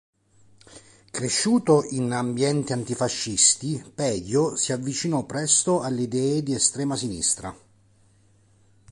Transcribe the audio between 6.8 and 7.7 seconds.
sinistra.